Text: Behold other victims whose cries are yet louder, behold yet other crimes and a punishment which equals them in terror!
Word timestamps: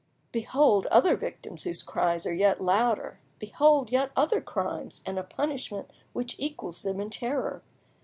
Behold 0.31 0.87
other 0.87 1.15
victims 1.15 1.61
whose 1.61 1.83
cries 1.83 2.25
are 2.25 2.33
yet 2.33 2.59
louder, 2.59 3.19
behold 3.37 3.91
yet 3.91 4.09
other 4.15 4.41
crimes 4.41 5.03
and 5.05 5.19
a 5.19 5.23
punishment 5.23 5.91
which 6.11 6.35
equals 6.39 6.81
them 6.81 6.99
in 6.99 7.11
terror! 7.11 7.61